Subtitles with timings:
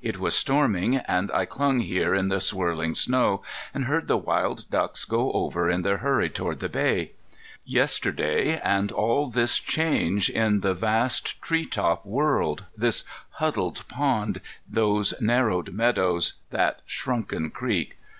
[0.00, 3.42] It was storming, and I clung here in the swirling snow
[3.74, 7.10] and heard the wild ducks go over in their hurry toward the bay.
[7.64, 15.72] Yesterday, and all this change in the vast treetop world, this huddled pond, those narrowed
[15.74, 17.96] meadows, that shrunken creek!